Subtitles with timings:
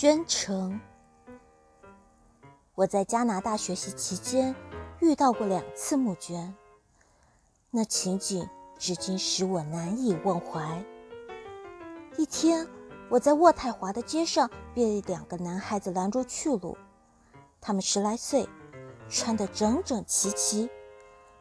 [0.00, 0.80] 捐城。
[2.74, 4.56] 我在加拿大学习期间
[4.98, 6.54] 遇到过两次募捐，
[7.70, 10.82] 那情景至今使我难以忘怀。
[12.16, 12.66] 一天，
[13.10, 16.78] 我在渥太华的街上被两个男孩子拦住去路，
[17.60, 18.48] 他们十来岁，
[19.10, 20.70] 穿得整整齐齐，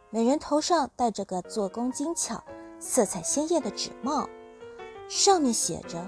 [0.10, 2.44] 每人头上戴着个做工精巧、
[2.78, 4.28] 色彩鲜艳的纸帽，
[5.08, 6.06] 上面写着。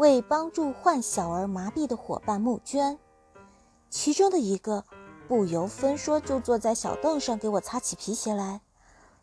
[0.00, 2.98] 为帮助患小儿麻痹的伙伴募捐，
[3.90, 4.82] 其中的一个
[5.28, 8.62] 不由分说就坐在小凳上给我擦起皮鞋来，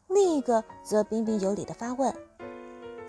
[0.05, 2.15] 另一个则彬彬有礼地发问：“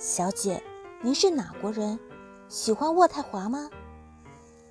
[0.01, 0.63] 小姐，
[1.03, 2.01] 您是哪国人？
[2.49, 3.69] 喜欢渥太华吗？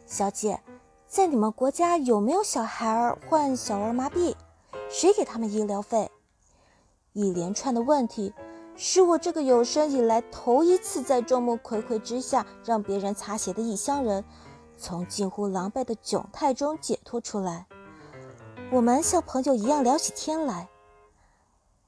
[0.07, 0.59] 小姐，
[1.05, 4.33] 在你们国家有没有小孩儿患小儿麻痹？
[4.89, 6.09] 谁给他们医疗费？”
[7.13, 8.33] 一连串的问题。
[8.79, 14.23] 是我这个有生以来头一次在众目睽睽之下让别人擦鞋的异乡人，
[14.77, 17.65] 从近乎狼狈的窘态中解脱出来。
[18.71, 20.69] 我们像朋友一样聊起天来。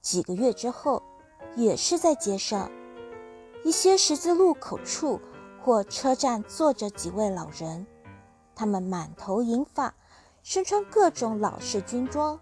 [0.01, 1.03] 几个月之后，
[1.55, 2.71] 也是在街上，
[3.63, 5.21] 一些十字路口处
[5.63, 7.85] 或车站坐着几位老人，
[8.55, 9.93] 他们满头银发，
[10.41, 12.39] 身穿各种老式军装，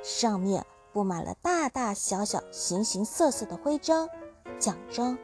[0.00, 0.64] 上面。
[0.92, 4.08] 布满了大大小小、形形色色的徽章、
[4.58, 5.16] 奖章，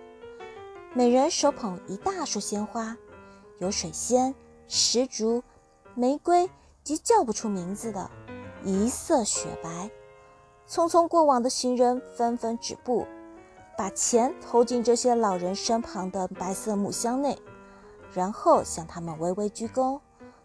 [0.94, 2.96] 每人手捧一大束鲜花，
[3.58, 4.34] 有水仙、
[4.68, 5.42] 石竹、
[5.94, 6.48] 玫瑰
[6.84, 8.08] 及叫不出名字的，
[8.62, 9.90] 一色雪白。
[10.68, 13.06] 匆匆过往的行人纷纷止步，
[13.76, 17.36] 把钱投进这些老人身旁的白色木箱内，
[18.12, 20.00] 然后向他们微微鞠躬，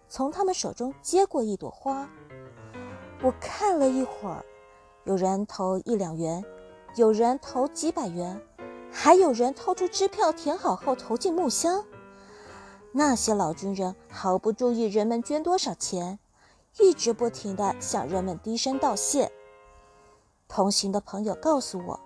[0.10, 2.10] 从他们手中接过一朵花。
[3.22, 4.44] 我看了一会儿。
[5.04, 6.44] 有人投一两元，
[6.96, 8.40] 有人投几百元，
[8.92, 11.84] 还有人掏出支票填好后投进木箱。
[12.92, 16.20] 那些老军人毫不注意人们捐多少钱，
[16.78, 19.32] 一直不停地向人们低声道谢。
[20.48, 22.00] 同行的朋友告诉我，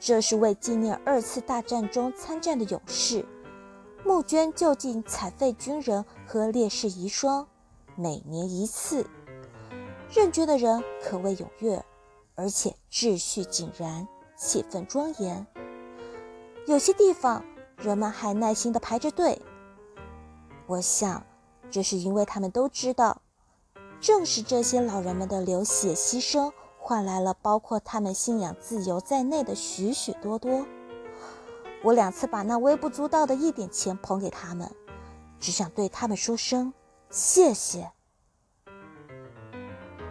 [0.00, 3.26] 这是为纪念二次大战中参战的勇士，
[4.04, 7.44] 募捐就近残废军人和烈士遗孀，
[7.94, 9.04] 每年一次，
[10.08, 11.84] 认捐的人可谓踊跃。
[12.36, 15.44] 而且秩序井然，气氛庄严。
[16.66, 17.44] 有些地方
[17.76, 19.42] 人们还耐心地排着队。
[20.66, 21.24] 我想，
[21.70, 23.22] 这是因为他们都知道，
[24.00, 30.66] 正是这些老人们的流血牺牲，换来了包括他们信仰自由在内的许许多多。
[31.82, 34.70] 我两次把那微不足道的一点钱捧给他们，
[35.40, 36.74] 只想对他们说声
[37.10, 37.92] 谢谢。